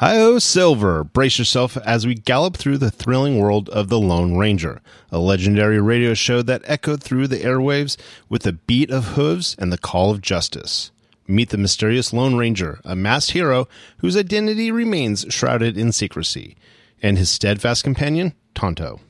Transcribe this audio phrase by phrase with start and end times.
[0.00, 1.04] Hi-oh, Silver!
[1.04, 4.80] Brace yourself as we gallop through the thrilling world of The Lone Ranger,
[5.12, 9.70] a legendary radio show that echoed through the airwaves with the beat of hooves and
[9.70, 10.90] the call of justice.
[11.28, 13.68] Meet the mysterious Lone Ranger, a masked hero
[13.98, 16.56] whose identity remains shrouded in secrecy,
[17.02, 19.00] and his steadfast companion, Tonto.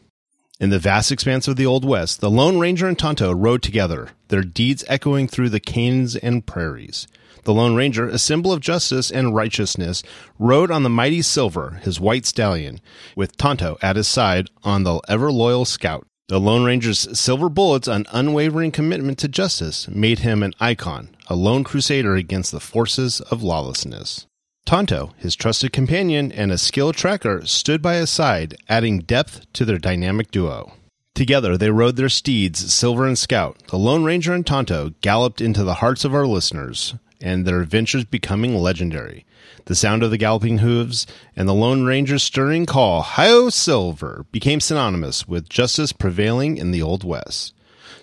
[0.60, 4.10] In the vast expanse of the Old West, the Lone Ranger and Tonto rode together,
[4.28, 7.08] their deeds echoing through the canes and prairies.
[7.44, 10.02] The Lone Ranger, a symbol of justice and righteousness,
[10.38, 12.82] rode on the mighty Silver, his white stallion,
[13.16, 16.06] with Tonto at his side on the ever loyal Scout.
[16.28, 21.34] The Lone Ranger's silver bullets and unwavering commitment to justice made him an icon, a
[21.34, 24.26] lone crusader against the forces of lawlessness.
[24.70, 29.64] Tonto, his trusted companion and a skilled tracker, stood by his side, adding depth to
[29.64, 30.74] their dynamic duo.
[31.12, 33.60] Together they rode their steeds, Silver and Scout.
[33.66, 38.04] The Lone Ranger and Tonto galloped into the hearts of our listeners, and their adventures
[38.04, 39.26] becoming legendary.
[39.64, 41.04] The sound of the galloping hooves
[41.34, 46.80] and the Lone Ranger's stirring call, Hi-Yo Silver, became synonymous with justice prevailing in the
[46.80, 47.54] Old West.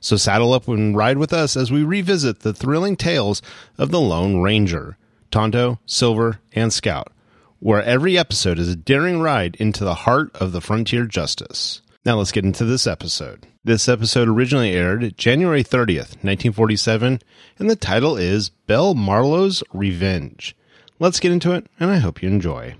[0.02, 3.42] So saddle up and ride with us as we revisit the thrilling tales
[3.78, 4.98] of the Lone Ranger,
[5.38, 7.14] Tonto, Silver, and Scout,
[7.60, 11.84] where every episode is a daring ride into the heart of the frontier justice.
[12.04, 13.46] Now let's get into this episode.
[13.64, 17.22] This episode originally aired January 30th, 1947,
[17.60, 20.56] and the title is Belle Marlowe's Revenge.
[20.98, 22.76] Let's get into it, and I hope you enjoy.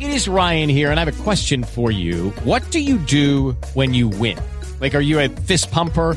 [0.00, 2.30] It is Ryan here, and I have a question for you.
[2.42, 4.40] What do you do when you win?
[4.80, 6.16] Like, are you a fist pumper?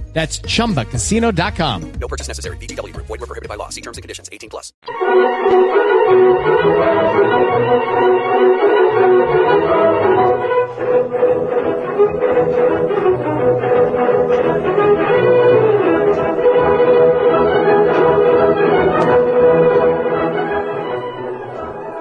[0.13, 1.91] That's chumbacasino.com.
[1.93, 2.57] No purchase necessary.
[2.57, 3.07] VGW Group.
[3.07, 3.69] Void were prohibited by law.
[3.69, 4.29] See terms and conditions.
[4.31, 4.71] 18 plus.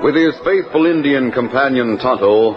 [0.03, 2.57] With his faithful Indian companion Tonto,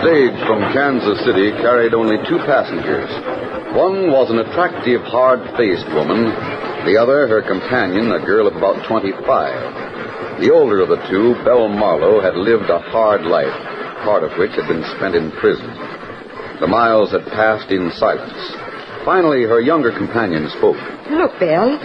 [0.00, 3.08] Stage from Kansas City carried only two passengers.
[3.74, 6.28] One was an attractive, hard-faced woman.
[6.84, 10.40] The other, her companion, a girl of about 25.
[10.40, 13.52] The older of the two, Belle Marlowe, had lived a hard life,
[14.04, 15.68] part of which had been spent in prison.
[16.60, 18.36] The miles had passed in silence.
[19.04, 20.80] Finally, her younger companion spoke.
[21.10, 21.76] Look, Belle,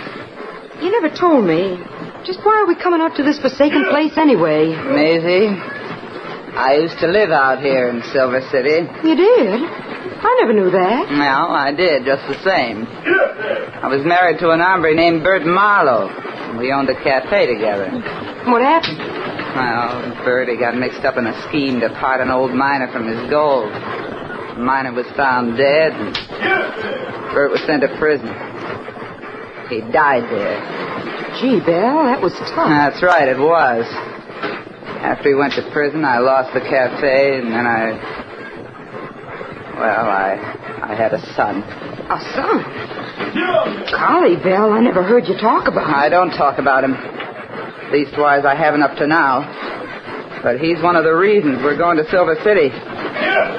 [0.82, 1.80] you never told me.
[2.24, 4.70] Just why are we coming out to this forsaken place anyway?
[4.70, 5.56] Maisie,
[6.54, 8.84] I used to live out here in Silver City.
[9.08, 9.62] You did?
[9.64, 11.10] I never knew that.
[11.10, 12.86] Well, I did, just the same.
[12.86, 16.12] I was married to an hombre named Bert Marlowe.
[16.60, 17.90] We owned a cafe together.
[18.52, 19.00] What happened?
[19.00, 23.30] Well, Bertie got mixed up in a scheme to part an old miner from his
[23.30, 23.72] gold.
[23.72, 26.14] The miner was found dead, and
[27.34, 28.28] Bert was sent to prison.
[29.70, 30.60] He died there.
[31.40, 32.68] Gee, Bill, that was tough.
[32.68, 33.88] That's right, it was.
[35.02, 37.92] After he went to prison, I lost the cafe, and then I.
[39.76, 40.38] Well, I.
[40.84, 41.64] I had a son.
[41.64, 42.62] A son?
[43.90, 45.96] Golly, Bill, I never heard you talk about him.
[45.96, 46.94] I don't talk about him.
[47.92, 49.46] Leastwise, I haven't up to now.
[50.44, 52.70] But he's one of the reasons we're going to Silver City.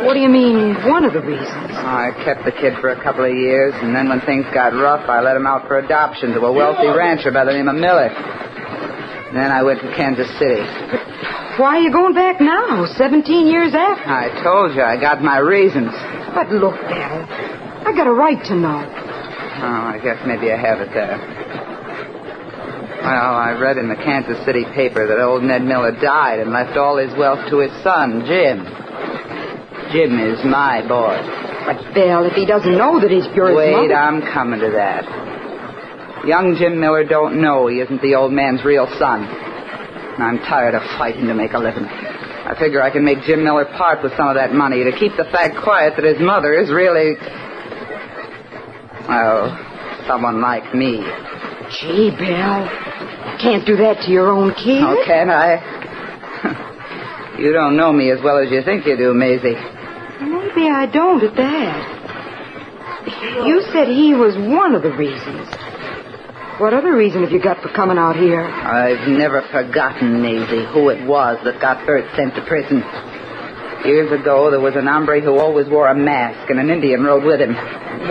[0.07, 1.71] What do you mean, one of the reasons?
[1.79, 5.09] I kept the kid for a couple of years, and then when things got rough,
[5.09, 8.11] I let him out for adoption to a wealthy rancher by the name of Miller.
[9.33, 10.61] Then I went to Kansas City.
[11.57, 14.09] Why are you going back now, 17 years after?
[14.09, 15.93] I told you, I got my reasons.
[16.35, 17.19] But look, Bill,
[17.85, 18.81] I got a right to know.
[18.81, 21.17] Oh, I guess maybe I have it there.
[23.03, 26.77] Well, I read in the Kansas City paper that old Ned Miller died and left
[26.77, 28.65] all his wealth to his son, Jim.
[29.93, 31.19] Jim is my boy.
[31.67, 33.95] But, Bill, if he doesn't know that he's your Wait, mother...
[33.95, 35.05] I'm coming to that.
[36.27, 39.25] Young Jim Miller don't know he isn't the old man's real son.
[39.25, 41.85] And I'm tired of fighting to make a living.
[41.85, 45.17] I figure I can make Jim Miller part with some of that money to keep
[45.17, 47.17] the fact quiet that his mother is really.
[49.09, 49.51] Well,
[50.07, 51.03] someone like me.
[51.81, 52.69] Gee, Bill,
[53.41, 54.83] can't do that to your own kid.
[54.83, 55.59] Oh, can I?
[57.39, 59.57] you don't know me as well as you think you do, Maisie.
[60.21, 62.03] Maybe I don't at that.
[63.47, 65.49] You said he was one of the reasons.
[66.59, 68.45] What other reason have you got for coming out here?
[68.45, 72.85] I've never forgotten, Maisie, who it was that got Bert sent to prison.
[73.89, 77.25] Years ago, there was an hombre who always wore a mask, and an Indian rode
[77.25, 77.57] with him.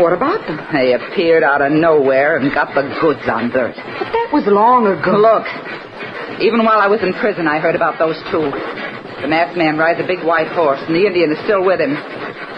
[0.01, 0.58] What about them?
[0.74, 3.75] They appeared out of nowhere and got the goods on Bert.
[3.77, 5.15] But that was long ago.
[5.15, 5.46] Look,
[6.42, 8.50] even while I was in prison, I heard about those two.
[9.22, 11.94] The masked man rides a big white horse, and the Indian is still with him.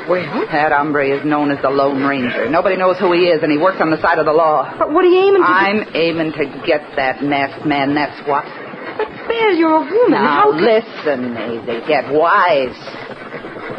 [0.09, 2.49] Well, That hombre is known as the Lone Ranger.
[2.49, 4.75] Nobody knows who he is, and he works on the side of the law.
[4.77, 5.47] but what are you aiming to?
[5.47, 8.43] I'm aiming to get that masked man, that's what.
[8.97, 10.11] But, Bill, you're a woman.
[10.11, 10.63] Now, How can...
[10.63, 12.75] listen, Maisie, get wise.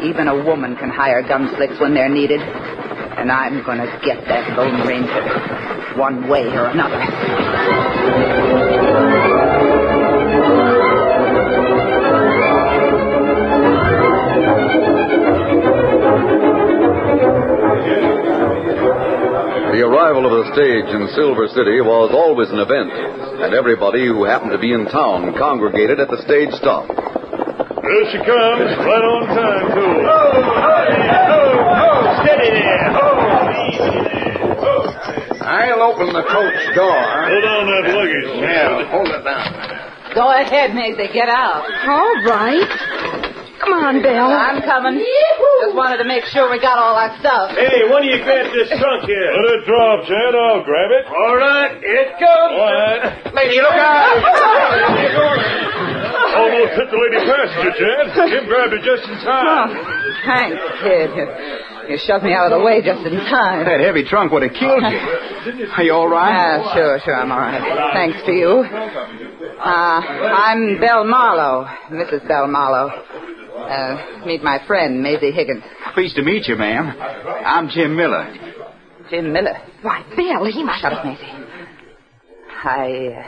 [0.03, 2.41] Even a woman can hire gunslicks when they're needed.
[2.41, 6.99] And I'm going to get that Lone Ranger one way or another.
[20.25, 22.89] Of the stage in Silver City was always an event,
[23.45, 26.89] and everybody who happened to be in town congregated at the stage stop.
[26.89, 29.95] There she comes, right on time, too.
[30.09, 30.85] Oh, hi,
[31.29, 32.89] oh, oh, steady there.
[32.97, 33.13] Oh,
[33.69, 34.35] easy there.
[35.45, 37.01] I'll open the coach door.
[37.01, 38.29] Hold on that luggage.
[38.41, 39.47] Yeah, hold it down.
[40.17, 41.63] Go ahead, Maisie, get out.
[41.85, 42.65] All right.
[43.61, 44.33] Come on, on, Belle.
[44.33, 44.97] I'm coming.
[45.75, 47.51] Just wanted to make sure we got all our stuff.
[47.51, 49.27] Hey, when do you grab this trunk here?
[49.35, 50.31] Let it drop, Chad.
[50.31, 51.03] I'll grab it.
[51.03, 52.55] All right, it comes.
[52.55, 53.03] All right.
[53.35, 54.15] Lady, look out!
[56.39, 58.07] Almost hit the lady passenger, Chad.
[58.31, 59.67] Jim grabbed it just in Oh, time.
[60.23, 61.11] thanks, kid.
[61.11, 61.27] You,
[61.91, 63.67] you shoved me out of the way just in time.
[63.67, 64.95] That heavy trunk would have killed you.
[65.75, 66.63] Are you all right?
[66.63, 67.59] Ah, sure, sure, I'm all right.
[67.91, 68.63] Thanks to you.
[68.63, 69.99] Uh,
[70.39, 72.23] I'm Belle Marlowe, Mrs.
[72.31, 72.95] Belle Marlowe.
[73.65, 75.63] Uh, meet my friend, Maisie Higgins.
[75.93, 76.95] Pleased to meet you, ma'am.
[76.99, 78.33] I'm Jim Miller.
[79.09, 79.57] Jim Miller.
[79.81, 80.81] Why, Bill, he must...
[80.81, 81.23] Shut up, Maisie.
[82.63, 83.25] I,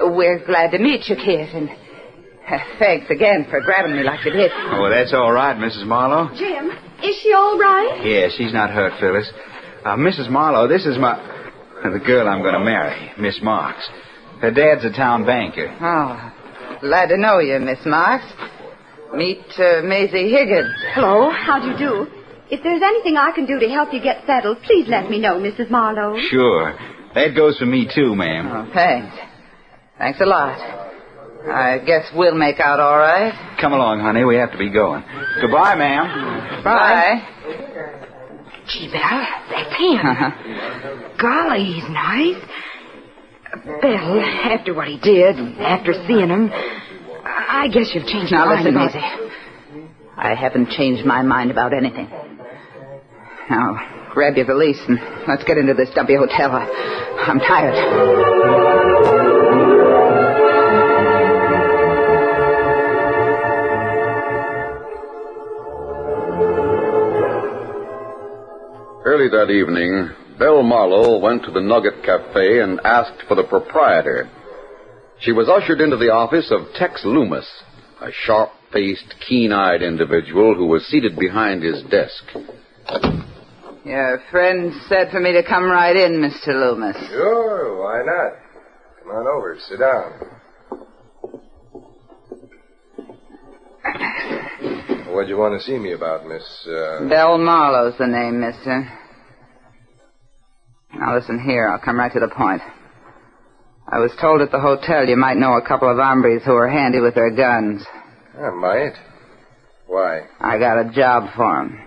[0.00, 4.24] uh, we're glad to meet you, kid, and uh, thanks again for grabbing me like
[4.24, 4.50] you did.
[4.54, 5.86] Oh, that's all right, Mrs.
[5.86, 6.34] Marlowe.
[6.36, 6.70] Jim,
[7.02, 8.00] is she all right?
[8.04, 9.30] Yeah, she's not hurt, Phyllis.
[9.84, 10.30] Uh, Mrs.
[10.30, 11.16] Marlowe, this is my...
[11.82, 13.88] the girl I'm going to marry, Miss Marks.
[14.40, 15.76] Her dad's a town banker.
[15.80, 16.32] Oh,
[16.80, 18.26] glad to know you, Miss Marks.
[19.16, 20.74] Meet uh, Maisie Higgins.
[20.94, 22.06] Hello, how do you do?
[22.50, 25.38] If there's anything I can do to help you get settled, please let me know,
[25.38, 25.70] Mrs.
[25.70, 26.18] Marlowe.
[26.30, 26.76] Sure.
[27.14, 28.48] That goes for me, too, ma'am.
[28.50, 29.16] Oh, thanks.
[29.98, 30.58] Thanks a lot.
[31.46, 33.32] I guess we'll make out all right.
[33.60, 34.24] Come along, honey.
[34.24, 35.04] We have to be going.
[35.40, 36.62] Goodbye, ma'am.
[36.64, 37.28] Bye.
[38.66, 40.06] Gee, Belle, that's him.
[40.06, 41.16] Uh-huh.
[41.20, 42.42] Golly, he's nice.
[43.80, 44.20] Belle,
[44.52, 46.50] after what he did, after seeing him,
[47.24, 48.94] I guess you've changed your Now mind listen, about...
[48.94, 49.90] Maisie.
[50.16, 52.08] I haven't changed my mind about anything.
[53.50, 56.50] Now, grab your valise and let's get into this dumpy hotel.
[56.52, 56.64] I,
[57.26, 57.74] I'm tired.
[69.04, 74.28] Early that evening, Belle Marlowe went to the Nugget Cafe and asked for the proprietor.
[75.24, 77.50] She was ushered into the office of Tex Loomis,
[78.02, 82.24] a sharp faced, keen eyed individual who was seated behind his desk.
[83.86, 86.48] Your friend said for me to come right in, Mr.
[86.48, 86.96] Loomis.
[87.08, 88.34] Sure, why not?
[89.02, 90.12] Come on over, sit down.
[95.14, 97.08] What'd you want to see me about, Miss, uh...
[97.08, 98.92] Belle Marlowe's the name, mister.
[100.92, 102.60] Now listen here, I'll come right to the point.
[103.86, 106.68] I was told at the hotel you might know a couple of hombres who are
[106.68, 107.86] handy with their guns.
[108.36, 108.94] I might.
[109.86, 110.22] Why?
[110.40, 111.78] I got a job for 'em,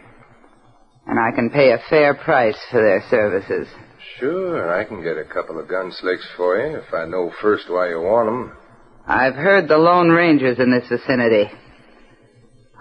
[1.08, 3.68] And I can pay a fair price for their services.
[4.20, 7.70] Sure, I can get a couple of gun slicks for you if I know first
[7.70, 8.52] why you want 'em.
[9.08, 11.50] I've heard the Lone Ranger's in this vicinity.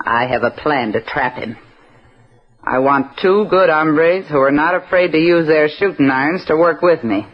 [0.05, 1.57] I have a plan to trap him.
[2.65, 6.57] I want two good hombres who are not afraid to use their shooting irons to
[6.57, 7.27] work with me.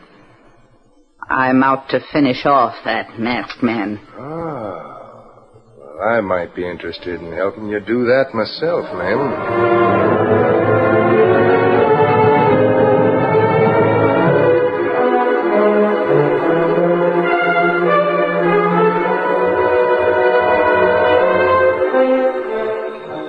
[1.33, 3.99] I'm out to finish off that masked man.
[4.19, 5.41] Ah.
[5.79, 10.53] Well, I might be interested in helping you do that myself, ma'am.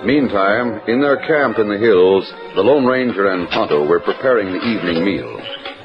[0.06, 4.60] Meantime, in their camp in the hills, the Lone Ranger and Tonto were preparing the
[4.60, 5.40] evening meal.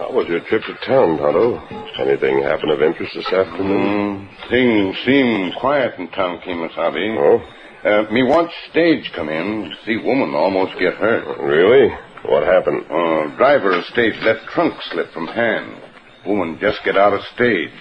[0.09, 1.61] How was your trip to town, Tonto?
[2.01, 4.25] Anything happen of interest this afternoon?
[4.25, 7.13] Mm, things seem quiet in town, Kemo Sabe.
[7.13, 7.45] Oh?
[7.85, 9.71] Uh, me watch stage come in.
[9.85, 11.29] See woman almost get hurt.
[11.45, 11.93] Really?
[12.25, 12.87] What happened?
[12.89, 15.77] Uh, driver of stage let trunk slip from hand.
[16.25, 17.77] Woman just get out of stage.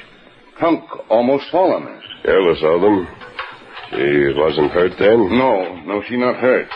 [0.59, 1.83] Trunk almost fallen.
[1.83, 2.01] Her.
[2.23, 3.07] Careless of them.
[3.91, 5.31] She wasn't hurt then?
[5.31, 6.67] No, no, she not hurt.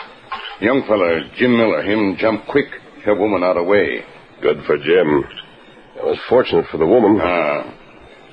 [0.62, 2.72] Young fella, Jim Miller, him jump quick,
[3.04, 4.02] help woman out of way.
[4.42, 5.24] Good for Jim.
[5.94, 7.16] It was fortunate for the woman.
[7.22, 7.62] Ah.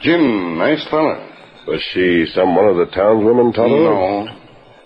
[0.01, 1.30] Jim, nice fella.
[1.68, 3.78] Was she some one of the townswomen, Tonto?
[3.78, 4.28] No.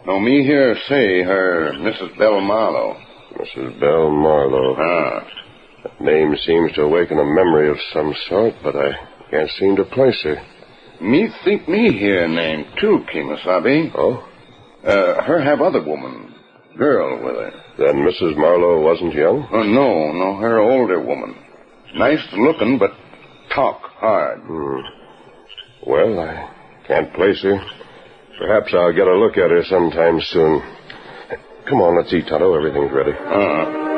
[0.05, 2.17] No, me here say her Mrs.
[2.17, 2.97] Belle Marlowe.
[3.37, 3.79] Mrs.
[3.79, 4.75] Belle Marlowe.
[4.77, 5.27] Ah.
[5.83, 8.91] That name seems to awaken a memory of some sort, but I
[9.31, 10.35] can't seem to place her.
[10.99, 13.93] Me think me hear name too, Kemo Sabe.
[13.95, 14.27] Oh?
[14.83, 16.35] Uh, her have other woman.
[16.77, 17.62] Girl with her.
[17.77, 18.37] Then Mrs.
[18.37, 19.47] Marlowe wasn't young?
[19.51, 21.35] Oh, no, no, her older woman.
[21.95, 22.91] Nice looking, but
[23.53, 24.39] talk hard.
[24.41, 24.79] Hmm.
[25.85, 26.49] Well, I
[26.87, 27.59] can't place her.
[28.39, 30.61] Perhaps I'll get a look at her sometime soon.
[31.69, 32.53] Come on, let's eat, Tonto.
[32.55, 33.11] Everything's ready.
[33.11, 33.92] Uh-huh.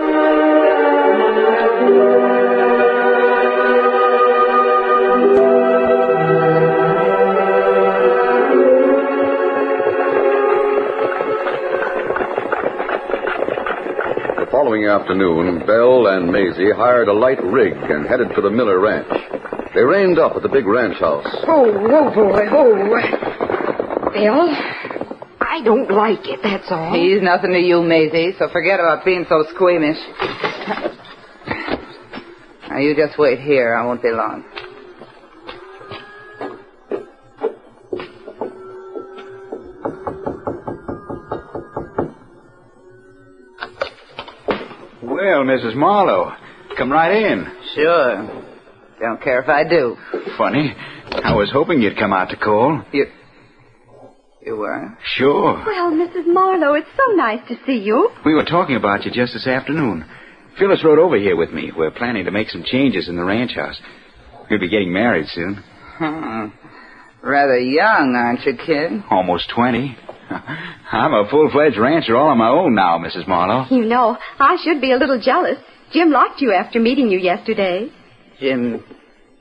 [14.76, 19.08] Following afternoon, Belle and Maisie hired a light rig and headed for the Miller Ranch.
[19.74, 21.26] They reined up at the big ranch house.
[21.48, 22.76] Oh, oh, boy, oh.
[24.12, 24.50] Bill,
[25.40, 26.92] I I don't like it, that's all.
[26.94, 29.96] He's nothing to you, Maisie, so forget about being so squeamish.
[32.70, 33.74] Now, you just wait here.
[33.74, 34.44] I won't be long.
[45.46, 45.76] Mrs.
[45.76, 46.34] Marlowe,
[46.78, 47.46] come right in.
[47.76, 48.44] Sure.
[49.00, 49.98] Don't care if I do.
[50.38, 50.74] Funny.
[51.12, 52.84] I was hoping you'd come out to call.
[52.92, 53.06] You.
[54.46, 54.98] You were?
[55.04, 55.64] Sure.
[55.66, 56.26] Well, Mrs.
[56.28, 58.12] Marlowe, it's so nice to see you.
[58.26, 60.06] We were talking about you just this afternoon.
[60.60, 61.72] Phyllis rode over here with me.
[61.76, 63.80] We're planning to make some changes in the ranch house.
[64.50, 65.64] We'll be getting married soon.
[65.98, 66.48] Hmm.
[67.24, 69.04] Rather young, aren't you, kid?
[69.10, 69.98] Almost 20.
[70.92, 73.28] I'm a full-fledged rancher all on my own now, Mrs.
[73.28, 73.66] Marlowe.
[73.70, 75.58] You know, I should be a little jealous.
[75.92, 77.90] Jim liked you after meeting you yesterday.
[78.40, 78.84] Jim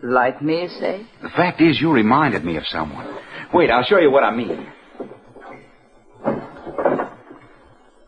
[0.03, 1.07] liked me, you say?
[1.23, 3.19] The fact is, you reminded me of someone.
[3.53, 4.67] Wait, I'll show you what I mean.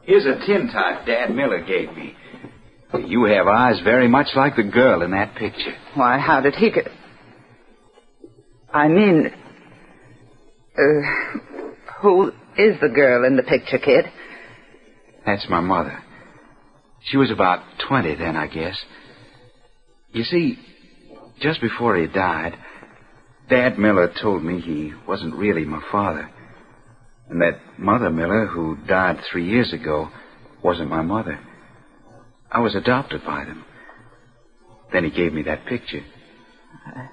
[0.03, 2.15] Here's a tin tintype Dad Miller gave me.
[3.05, 5.75] You have eyes very much like the girl in that picture.
[5.95, 6.89] Why, how did he get...
[8.73, 9.33] I mean...
[10.79, 11.37] Uh,
[12.01, 14.07] who is the girl in the picture, kid?
[15.25, 16.03] That's my mother.
[17.11, 18.77] She was about 20 then, I guess.
[20.13, 20.59] You see,
[21.41, 22.55] just before he died,
[23.49, 26.31] Dad Miller told me he wasn't really my father.
[27.29, 30.09] And that Mother Miller, who died three years ago,
[30.63, 31.39] wasn't my mother.
[32.51, 33.65] I was adopted by them.
[34.93, 36.03] Then he gave me that picture.
[36.87, 37.09] I,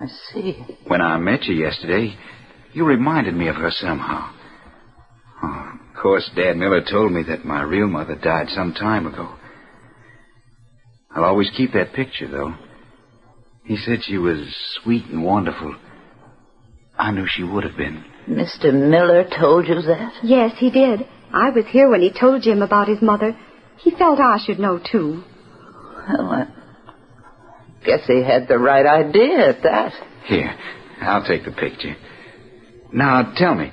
[0.00, 0.62] I see.
[0.86, 2.16] When I met you yesterday,
[2.72, 4.32] you reminded me of her somehow.
[5.42, 9.34] Oh, of course, Dad Miller told me that my real mother died some time ago.
[11.14, 12.54] I'll always keep that picture, though.
[13.64, 15.76] He said she was sweet and wonderful.
[16.98, 18.04] I knew she would have been.
[18.28, 18.72] Mr.
[18.72, 20.12] Miller told you that?
[20.22, 21.06] Yes, he did.
[21.32, 23.36] I was here when he told Jim about his mother.
[23.78, 25.22] He felt I should know, too.
[26.08, 26.46] Well, I
[27.84, 29.92] guess he had the right idea at that.
[30.26, 30.54] Here,
[31.00, 31.96] I'll take the picture.
[32.92, 33.72] Now, tell me,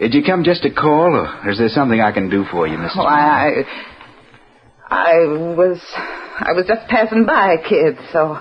[0.00, 2.78] did you come just to call, or is there something I can do for you,
[2.78, 2.96] Mrs.
[2.96, 3.62] Oh, I,
[4.88, 5.14] I
[5.56, 8.38] was, I was just passing by, kid, so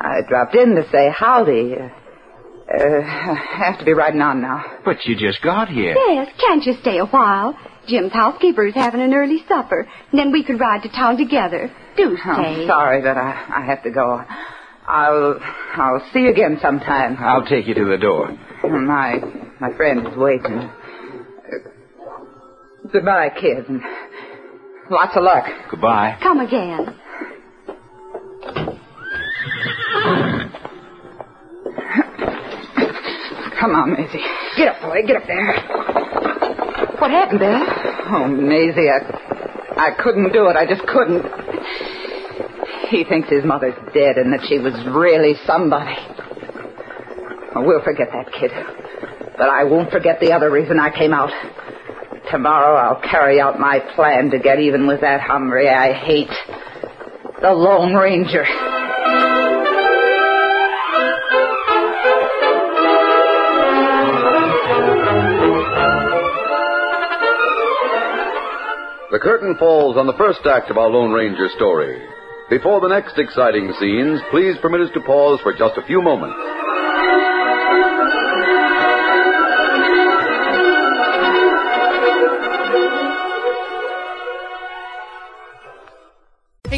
[0.00, 1.74] I dropped in to say howdy.
[1.76, 4.64] Uh, I have to be riding on now.
[4.84, 5.94] But you just got here.
[5.94, 7.54] Yes, can't you stay a while?
[7.86, 11.70] Jim's housekeeper is having an early supper, and then we could ride to town together.
[11.98, 12.30] Do stay.
[12.30, 14.22] I'm sorry that I, I have to go.
[14.86, 15.38] I'll,
[15.74, 17.16] I'll see you again sometime.
[17.20, 18.30] I'll take you to the door.
[18.64, 19.20] My,
[19.60, 20.70] my friend is waiting.
[22.92, 23.82] Goodbye, kid, and
[24.90, 25.44] lots of luck.
[25.70, 26.18] Goodbye.
[26.22, 26.94] Come again.
[33.58, 34.20] Come on, Maisie.
[34.56, 35.02] Get up, boy.
[35.06, 35.54] Get up there.
[36.98, 38.04] What happened, Dad?
[38.10, 40.56] Oh, Maisie, I, I couldn't do it.
[40.56, 41.24] I just couldn't.
[42.90, 45.96] He thinks his mother's dead and that she was really somebody.
[47.56, 48.50] Oh, we'll forget that, kid.
[49.36, 51.32] But I won't forget the other reason I came out.
[52.30, 56.30] Tomorrow I'll carry out my plan to get even with that hombre I hate.
[57.40, 58.44] The Lone Ranger.
[69.10, 72.02] The curtain falls on the first act of our Lone Ranger story.
[72.50, 76.63] Before the next exciting scenes, please permit us to pause for just a few moments.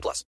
[0.00, 0.24] plus.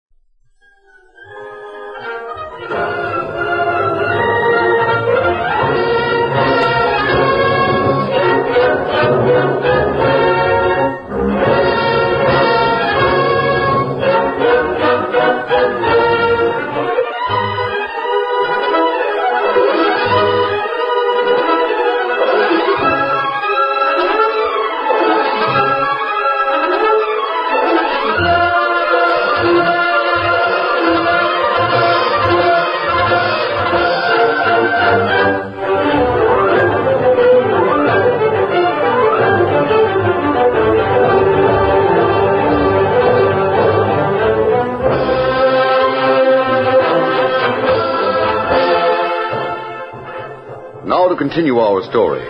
[51.36, 52.24] Continue our story.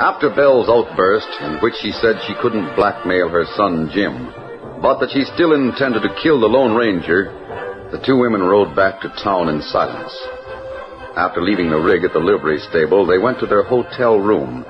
[0.00, 4.34] After Belle's outburst, in which she said she couldn't blackmail her son Jim,
[4.82, 7.30] but that she still intended to kill the Lone Ranger,
[7.92, 10.10] the two women rode back to town in silence.
[11.14, 14.64] After leaving the rig at the livery stable, they went to their hotel room.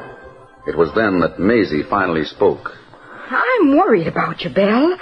[0.67, 2.69] It was then that Maisie finally spoke.
[3.31, 4.99] I'm worried about you, Belle.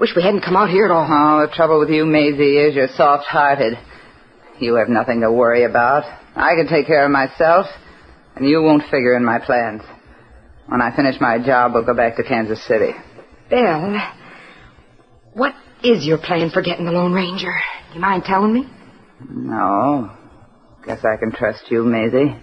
[0.00, 1.04] Wish we hadn't come out here at all.
[1.04, 3.76] Oh, the trouble with you, Maisie, is you're soft-hearted.
[4.60, 6.04] You have nothing to worry about.
[6.34, 7.66] I can take care of myself,
[8.34, 9.82] and you won't figure in my plans.
[10.66, 12.92] When I finish my job, we'll go back to Kansas City.
[13.50, 14.00] Belle,
[15.34, 17.54] what is your plan for getting the Lone Ranger?
[17.94, 18.68] You mind telling me?
[19.30, 20.10] No.
[20.84, 22.36] Guess I can trust you, Maisie.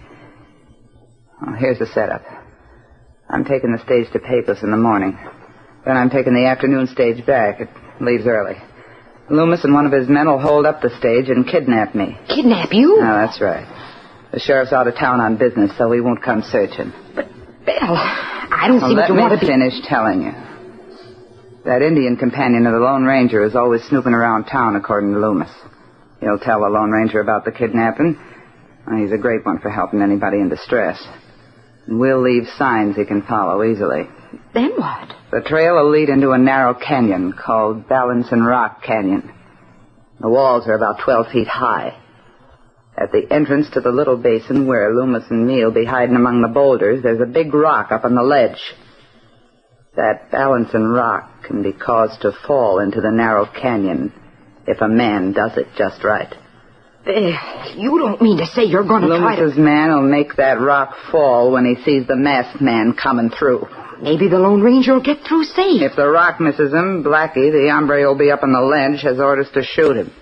[1.42, 2.22] Well, here's the setup.
[3.28, 5.18] I'm taking the stage to Pecos in the morning.
[5.84, 7.60] Then I'm taking the afternoon stage back.
[7.60, 7.68] It
[8.00, 8.56] leaves early.
[9.30, 12.18] Loomis and one of his men will hold up the stage and kidnap me.
[12.28, 12.98] Kidnap you?
[13.00, 13.66] No, that's right.
[14.32, 16.92] The sheriff's out of town on business, so he won't come searching.
[17.14, 17.28] But
[17.64, 19.46] Belle, I don't Well, see what you want to be.
[19.46, 20.32] finish telling you.
[21.64, 25.50] That Indian companion of the Lone Ranger is always snooping around town, according to Loomis.
[26.20, 28.18] He'll tell the Lone Ranger about the kidnapping.
[28.86, 31.02] Well, he's a great one for helping anybody in distress.
[31.86, 34.08] And we'll leave signs he can follow easily.
[34.54, 35.12] Then what?
[35.32, 39.34] The trail will lead into a narrow canyon called Balancing Rock Canyon.
[40.20, 42.00] The walls are about 12 feet high.
[42.96, 46.48] At the entrance to the little basin where Loomis and me'll be hiding among the
[46.48, 48.60] boulders, there's a big rock up on the ledge.
[49.96, 54.12] That balancing rock can be caused to fall into the narrow canyon
[54.68, 56.32] if a man does it just right.
[57.04, 59.42] Belle, you don't mean to say you're going to try to...
[59.42, 63.66] Loomis's man will make that rock fall when he sees the masked man coming through.
[64.00, 65.82] Maybe the Lone Ranger will get through safe.
[65.82, 69.18] If the rock misses him, Blackie, the hombre who'll be up on the ledge, has
[69.18, 70.12] orders to shoot him.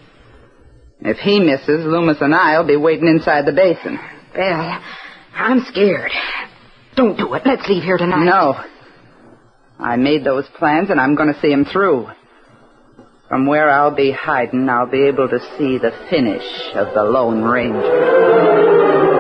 [1.01, 3.99] If he misses, Loomis and I'll be waiting inside the basin.
[4.35, 4.81] Belle,
[5.35, 6.13] I'm scared.
[6.95, 7.43] Don't do it.
[7.45, 8.25] Let's leave here tonight.
[8.25, 8.61] No.
[9.79, 12.09] I made those plans and I'm going to see them through.
[13.29, 17.43] From where I'll be hiding, I'll be able to see the finish of the Lone
[17.43, 19.12] Ranger.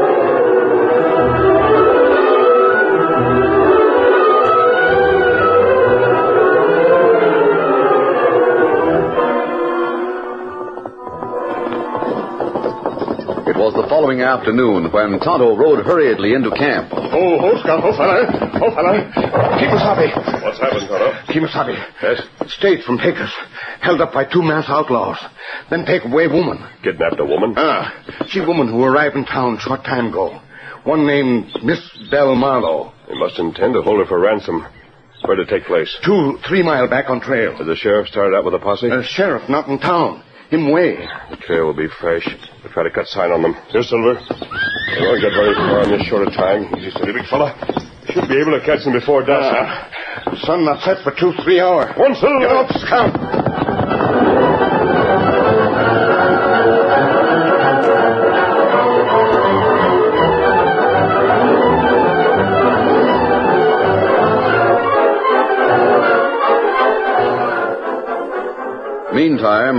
[14.12, 16.90] Following afternoon when Tonto rode hurriedly into camp.
[16.92, 18.28] Oh, oh, Scout, oh, fella.
[18.60, 19.08] Oh, fella.
[19.56, 20.42] Kemo Sabe.
[20.44, 21.32] What's happened, Tonto?
[21.32, 21.72] Kemo Sabe.
[22.02, 22.52] Yes?
[22.52, 23.32] State from Pecos.
[23.80, 25.16] Held up by two masked outlaws.
[25.70, 26.58] Then take away woman.
[26.82, 27.54] Kidnapped a woman?
[27.56, 27.88] Ah.
[28.28, 30.42] She woman who arrived in town short time ago.
[30.84, 32.92] One named Miss Belle Marlowe.
[33.08, 34.66] They must intend to hold her for ransom.
[35.24, 35.88] Where did it take place?
[36.04, 37.56] Two, three mile back on trail.
[37.56, 38.90] Did the sheriff start out with a posse?
[38.90, 40.22] Uh, sheriff not in town.
[40.52, 40.96] Him way.
[41.30, 42.28] The trail will be fresh.
[42.62, 43.54] We'll try to cut sign on them.
[43.72, 44.20] Here, Silver.
[44.20, 46.68] They won't get very far in this short a time.
[46.76, 47.56] Easy, steady, big fella.
[48.12, 49.48] Should be able to catch them before dusk.
[49.48, 50.36] Ah.
[50.44, 51.96] sun not set for two, three hours.
[51.96, 52.40] One Silver.
[52.40, 53.41] Get up, Scout.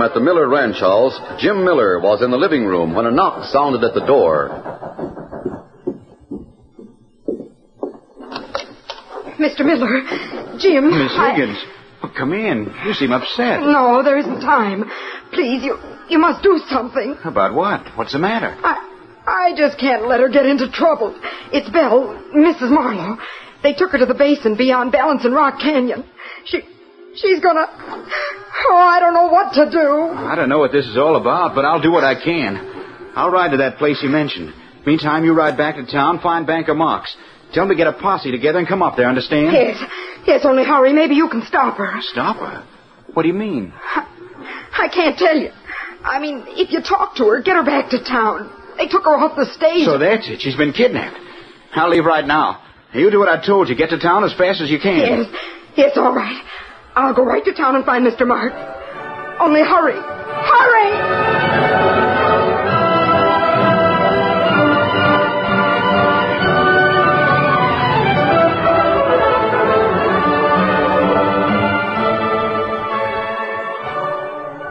[0.04, 3.44] At the Miller ranch house, Jim Miller was in the living room when a knock
[3.46, 4.50] sounded at the door.
[9.38, 9.64] Mr.
[9.64, 10.02] Miller,
[10.58, 10.90] Jim.
[10.90, 11.58] Miss I- Higgins,
[12.02, 12.70] Oh, come in.
[12.84, 13.60] You seem upset.
[13.60, 14.84] No, there isn't time.
[15.32, 15.78] Please, you
[16.10, 17.16] you must do something.
[17.24, 17.80] About what?
[17.96, 18.54] What's the matter?
[18.62, 18.76] I
[19.26, 21.14] I just can't let her get into trouble.
[21.50, 22.68] It's Belle, Mrs.
[22.70, 23.16] Marlowe.
[23.62, 26.04] They took her to the basin beyond Balancing Rock Canyon.
[26.44, 26.60] She
[27.14, 27.68] she's gonna
[28.66, 30.12] Oh, I don't know what to do.
[30.16, 33.12] I don't know what this is all about, but I'll do what I can.
[33.14, 34.52] I'll ride to that place you mentioned.
[34.86, 37.14] Meantime, you ride back to town, find Banker Marks.
[37.52, 39.52] Tell him to get a posse together and come up there, understand?
[39.52, 39.78] Yes.
[40.26, 40.92] Yes, only hurry.
[40.92, 42.00] Maybe you can stop her.
[42.00, 42.66] Stop her?
[43.12, 43.72] What do you mean?
[43.84, 45.50] I can't tell you.
[46.02, 48.50] I mean, if you talk to her, get her back to town.
[48.76, 49.84] They took her off the stage.
[49.84, 50.40] So that's it.
[50.40, 51.18] She's been kidnapped.
[51.74, 52.62] I'll leave right now.
[52.92, 53.76] You do what I told you.
[53.76, 54.98] Get to town as fast as you can.
[54.98, 55.26] Yes.
[55.76, 56.42] Yes, all right.
[56.96, 58.26] I'll go right to town and find Mr.
[58.26, 58.52] Mark.
[59.40, 59.98] Only hurry.
[59.98, 61.54] Hurry!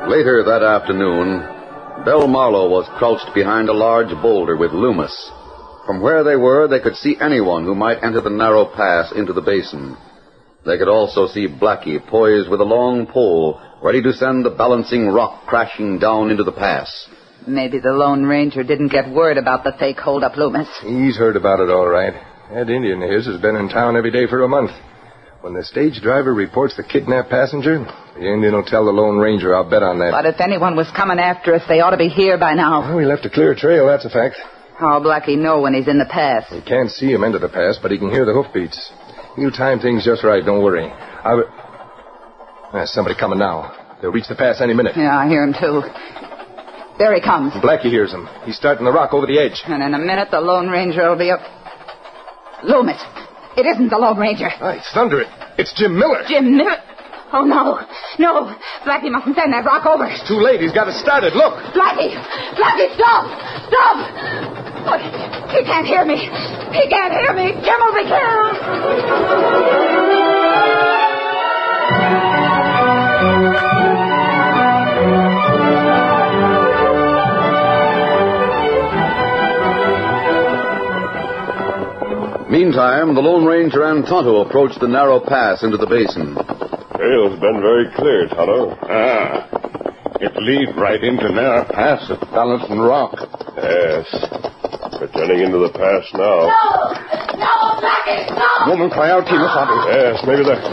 [0.07, 1.39] Later that afternoon,
[2.05, 5.31] Belle Marlowe was crouched behind a large boulder with Loomis.
[5.85, 9.33] From where they were, they could see anyone who might enter the narrow pass into
[9.33, 9.97] the basin.
[10.65, 15.07] They could also see Blackie poised with a long pole, ready to send the balancing
[15.09, 17.09] rock crashing down into the pass.
[17.45, 20.69] Maybe the Lone Ranger didn't get word about the fake holdup, Loomis.
[20.81, 22.13] He's heard about it all right.
[22.53, 24.71] That Indian of his has been in town every day for a month.
[25.41, 27.83] When the stage driver reports the kidnapped passenger,
[28.15, 29.53] the Indian will tell the Lone Ranger.
[29.53, 30.11] I'll bet on that.
[30.11, 32.79] But if anyone was coming after us, they ought to be here by now.
[32.79, 34.37] Well, we left a clear trail, that's a fact.
[34.77, 36.45] How'll Blackie know when he's in the pass?
[36.49, 38.89] He can't see him into the pass, but he can hear the hoofbeats.
[39.35, 40.85] He'll time things just right, don't worry.
[40.85, 41.49] I w-
[42.71, 43.73] There's somebody coming now.
[44.01, 44.95] They'll reach the pass any minute.
[44.95, 45.81] Yeah, I hear him too.
[46.99, 47.53] There he comes.
[47.53, 48.27] Blackie hears him.
[48.45, 49.63] He's starting the rock over the edge.
[49.65, 51.41] And in a minute, the Lone Ranger will be up.
[52.63, 53.01] Loomis,
[53.57, 54.49] it isn't the Lone Ranger.
[54.61, 55.27] Ah, hey, thunder it.
[55.57, 56.21] It's Jim Miller.
[56.27, 56.77] Jim Miller.
[57.33, 57.81] Oh, no.
[58.19, 58.53] No.
[58.85, 60.05] Blackie mustn't send that rock over.
[60.05, 60.61] It's too late.
[60.61, 61.33] He's got it started.
[61.33, 61.57] Look.
[61.73, 62.13] Blackie!
[62.53, 63.25] Blackie, stop!
[63.73, 63.97] Stop!
[64.85, 65.01] Look,
[65.51, 66.17] he can't hear me.
[66.17, 67.53] He can't hear me.
[67.63, 69.63] Jim will be killed.
[82.49, 86.35] Meantime, the Lone Ranger and Tonto approached the narrow pass into the basin.
[86.95, 88.77] Trail's been very clear, Tonto.
[88.83, 89.49] Ah.
[90.21, 93.15] It leads right into Narrow Pass at Balancing Rock.
[93.57, 94.07] Yes.
[95.03, 96.47] We're turning into the pass now.
[96.47, 96.95] No!
[97.35, 98.71] No, Blackie, no!
[98.71, 99.75] Woman, cry out, Kemo Sabe.
[99.91, 100.63] Yes, maybe there.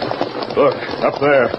[0.55, 1.51] Look, up there.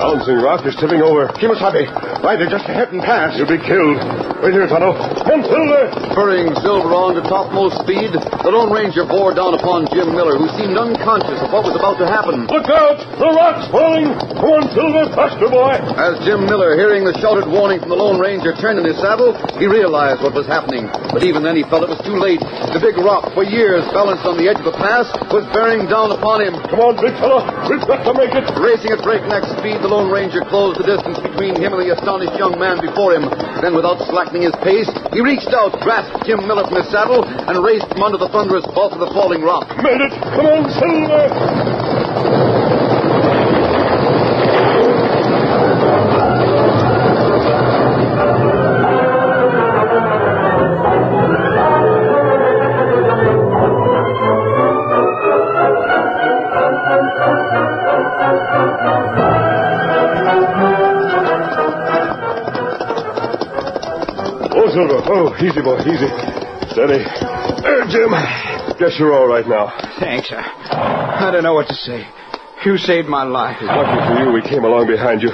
[0.00, 1.28] Balancing rock is tipping over.
[1.36, 1.84] Kemo Sabe,
[2.24, 3.36] rider just ahead and pass.
[3.36, 4.00] You'll be killed.
[4.40, 4.96] Wait here, Tonto.
[5.28, 5.92] Come, Silver!
[6.16, 10.48] Hurrying Silver on to topmost speed, the Lone Ranger bore down upon Jim Miller, who
[10.56, 12.48] seemed unconscious of what was about to happen.
[12.48, 12.96] Look out!
[13.20, 14.16] The rock's falling!
[14.40, 15.76] Come on, Silver, faster, boy!
[16.00, 19.36] As Jim Miller, hearing the shouted warning from the Lone Ranger, turned in his saddle,
[19.60, 20.88] he realized what was happening.
[21.12, 22.40] But even then he felt it was too late.
[22.72, 26.08] The big rock, for years balanced on the edge of the pass, was bearing down
[26.08, 26.56] upon him.
[26.72, 27.44] Come on, big fella.
[27.68, 28.48] We've got to make it.
[28.56, 32.13] Racing at breakneck speed, the Lone Ranger closed the distance between him and the astonished
[32.22, 33.26] young man before him.
[33.60, 37.64] Then, without slackening his pace, he reached out, grasped Jim Miller from his saddle, and
[37.64, 39.66] raced him under the thunderous vault of the falling rock.
[39.82, 40.12] Made it.
[40.12, 42.53] Come on, Silver.
[64.74, 65.06] Silver.
[65.06, 66.10] Oh, easy, boy, easy.
[66.74, 66.98] Steady.
[67.62, 68.10] There, Jim.
[68.74, 69.70] Guess you're all right now.
[70.00, 70.32] Thanks.
[70.32, 72.04] I, I don't know what to say.
[72.66, 73.58] You saved my life.
[73.60, 75.30] It's lucky for you, we came along behind you.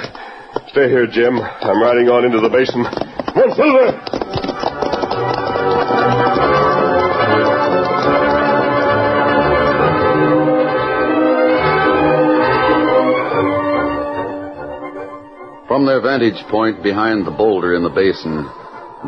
[0.67, 1.39] Stay here, Jim.
[1.39, 2.83] I'm riding on into the basin.
[2.83, 4.21] Come on, Silver!
[15.67, 18.45] From their vantage point behind the boulder in the basin,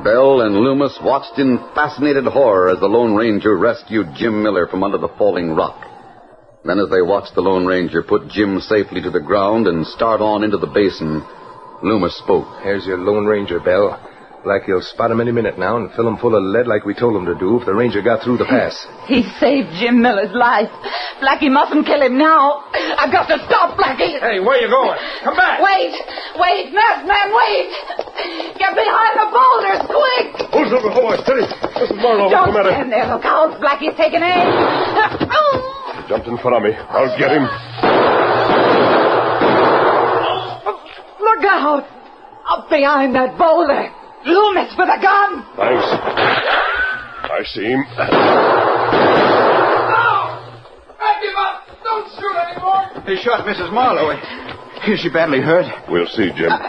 [0.01, 4.83] Belle and Loomis watched in fascinated horror as the Lone Ranger rescued Jim Miller from
[4.83, 5.85] under the falling rock.
[6.65, 10.19] Then, as they watched the Lone Ranger put Jim safely to the ground and start
[10.19, 11.21] on into the basin,
[11.83, 12.47] Loomis spoke.
[12.63, 13.99] Here's your Lone Ranger, Belle.
[14.43, 17.15] Blackie'll spot him any minute now and fill him full of lead like we told
[17.15, 18.75] him to do if the Ranger got through the pass.
[19.07, 20.67] He saved Jim Miller's life.
[21.23, 22.67] Blackie mustn't kill him now.
[22.99, 24.19] I've got to stop Blackie.
[24.19, 24.99] Hey, where you going?
[25.23, 25.63] Come back.
[25.63, 25.95] Wait,
[26.35, 27.71] wait, masked man, wait.
[28.59, 29.42] Get behind the boulders,
[30.81, 30.93] quick.
[30.93, 31.45] Oh, Silver, hold steady.
[31.79, 32.25] This is Marlowe.
[32.25, 32.71] What's Don't the matter?
[32.73, 33.59] stand there, look out.
[33.61, 34.47] Blackie's taking aim.
[35.29, 36.05] Oh.
[36.09, 36.73] Jumped in front of me.
[36.73, 37.45] I'll get him.
[41.19, 41.85] Look out!
[42.49, 43.89] Up behind that boulder.
[44.25, 45.43] Loomis with a gun.
[45.55, 45.85] Thanks.
[47.23, 47.83] I see him.
[50.99, 51.63] I give up.
[51.83, 52.83] Don't shoot anymore.
[53.07, 53.71] He shot Mrs.
[53.73, 54.11] Marlowe.
[54.87, 55.65] Is she badly hurt?
[55.89, 56.51] We'll see, Jim.
[56.51, 56.59] Uh,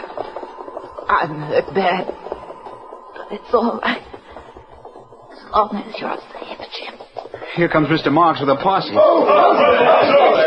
[1.09, 2.07] I'm hurt bad.
[3.29, 4.01] But it's all right.
[4.01, 6.93] As long as you're safe, Jim.
[7.55, 8.11] Here comes Mr.
[8.11, 8.91] Marks with a posse.
[8.93, 9.55] Oh, oh,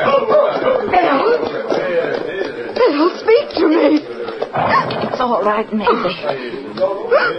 [0.06, 1.38] oh, Bill!
[2.74, 3.98] Bill, speak to me.
[5.08, 6.22] It's all right, Maisie.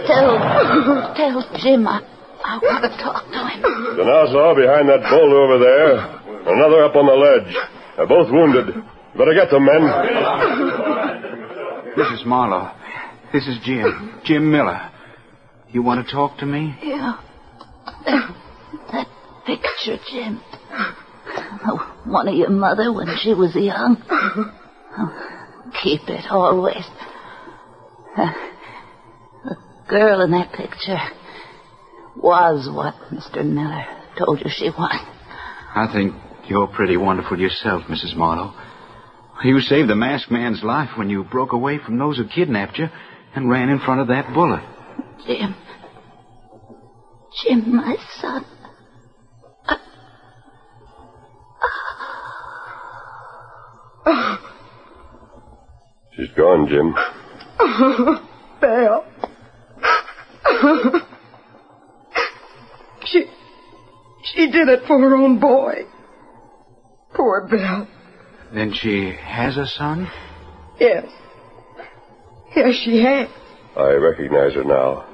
[0.06, 0.36] Tell,
[1.16, 2.02] tell Jim I,
[2.44, 3.62] I want to talk to him.
[3.96, 6.20] The Nassau behind that boulder over there.
[6.52, 7.54] Another up on the ledge.
[7.96, 8.74] They're both wounded.
[9.16, 9.82] Better get them, men.
[11.96, 12.24] Mrs.
[12.26, 12.72] Marlowe,
[13.32, 14.20] this is Jim.
[14.24, 14.89] Jim Miller.
[15.72, 16.76] You want to talk to me?
[16.82, 17.20] Yeah.
[18.04, 19.06] That,
[19.46, 20.40] picture, Jim.
[21.64, 24.02] The One of your mother when she was young.
[24.98, 26.84] Oh, keep it always.
[28.16, 28.32] Uh,
[29.44, 29.56] the
[29.88, 30.98] girl in that picture
[32.16, 33.44] was what Mr.
[33.46, 33.84] Miller
[34.18, 35.06] told you she was.
[35.74, 36.14] I think
[36.48, 38.16] you're pretty wonderful yourself, Mrs.
[38.16, 38.52] Marlow.
[39.44, 42.88] You saved the masked man's life when you broke away from those who kidnapped you
[43.34, 44.62] and ran in front of that bullet.
[45.26, 45.54] Jim.
[47.42, 48.44] Jim, my son.
[54.06, 54.36] Uh,
[56.16, 56.94] She's gone, Jim.
[58.60, 59.04] Bill.
[63.06, 63.26] she.
[64.34, 65.84] She did it for her own boy.
[67.14, 67.88] Poor Bill.
[68.52, 70.10] Then she has a son?
[70.78, 71.06] Yes.
[72.54, 73.28] Yes, she has.
[73.76, 75.06] I recognize her now.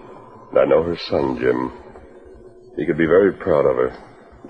[0.50, 1.72] And I know her son, Jim.
[2.76, 3.96] He could be very proud of her.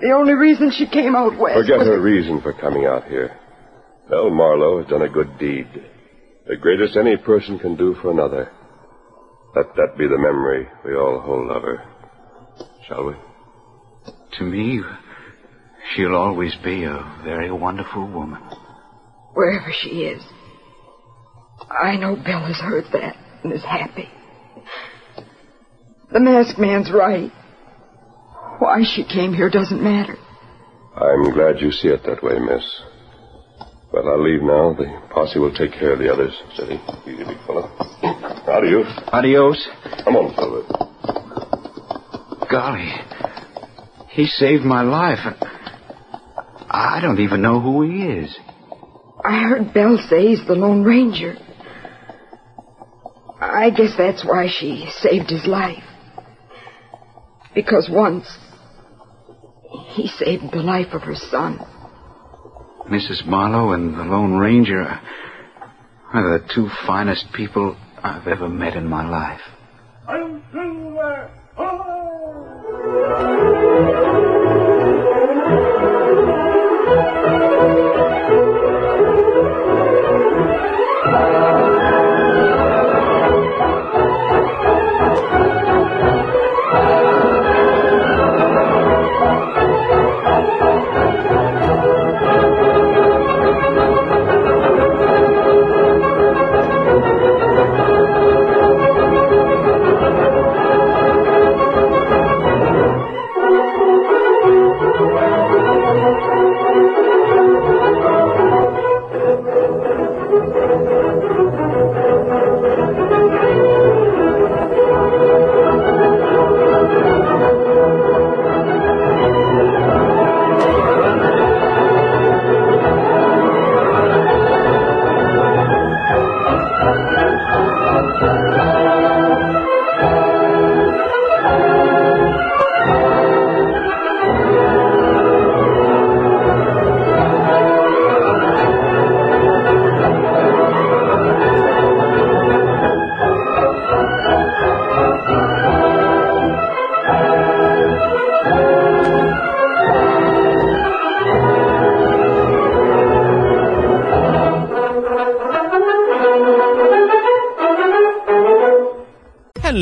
[0.01, 1.57] The only reason she came out west.
[1.57, 3.31] Forget was- her reason for coming out here.
[4.11, 5.67] Belle Marlow has done a good deed.
[6.47, 8.51] The greatest any person can do for another.
[9.55, 11.83] Let that be the memory we all hold of her.
[12.87, 13.15] Shall we?
[14.39, 14.83] To me,
[15.95, 18.43] she'll always be a very wonderful woman.
[19.35, 20.23] Wherever she is.
[21.71, 24.09] I know Bill has heard that and is happy.
[26.13, 27.31] The masked man's right.
[28.59, 30.17] Why she came here doesn't matter.
[30.97, 32.65] I'm glad you see it that way, miss.
[33.93, 34.73] Well, I'll leave now.
[34.75, 36.33] The posse will take care of the others.
[36.55, 36.81] Steady.
[37.07, 37.71] Easy, big fella.
[38.49, 38.87] Adios.
[39.13, 39.69] Adios.
[40.05, 40.63] Come on, Silver.
[42.51, 42.93] Golly.
[44.09, 45.19] He saved my life.
[46.71, 48.39] I don't even know who he is.
[49.25, 51.37] I heard Belle say he's the Lone Ranger.
[53.41, 55.83] I guess that's why she saved his life.
[57.57, 58.27] Because once
[59.95, 61.59] he saved the life of her son.
[62.91, 63.27] Mrs.
[63.27, 69.09] Marlow and the Lone Ranger are the two finest people I've ever met in my
[69.09, 69.41] life.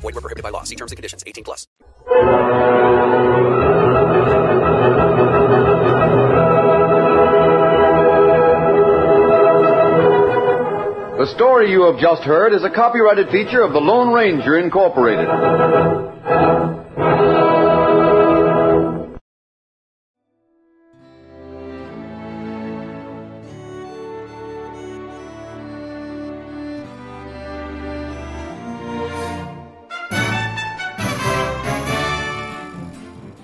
[0.00, 0.64] Void were prohibited by law.
[0.64, 1.22] See terms and conditions.
[1.26, 1.66] 18 plus.
[11.18, 15.26] The story you have just heard is a copyrighted feature of the Lone Ranger Incorporated.